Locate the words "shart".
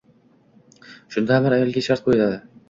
1.91-2.05